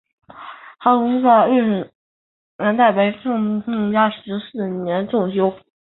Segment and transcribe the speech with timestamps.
[0.79, 1.91] 韩泷祠的历史
[2.57, 5.53] 年代为清嘉庆十四年重修。